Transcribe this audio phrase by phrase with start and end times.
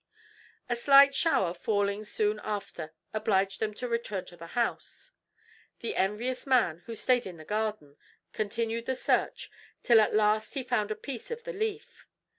[0.67, 5.11] A slight shower falling soon after obliged them to return to the house.
[5.81, 7.97] The envious man, who stayed in the garden,
[8.33, 9.51] continued the search
[9.83, 12.07] till at last he found a piece of the leaf.